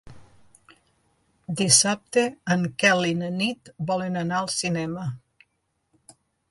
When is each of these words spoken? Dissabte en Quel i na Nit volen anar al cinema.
Dissabte 1.59 2.23
en 2.57 2.65
Quel 2.85 3.07
i 3.13 3.15
na 3.23 3.31
Nit 3.37 3.73
volen 3.93 4.21
anar 4.27 4.43
al 4.43 4.53
cinema. 4.59 5.09